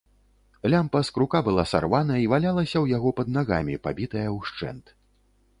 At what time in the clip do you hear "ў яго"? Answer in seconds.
2.79-3.09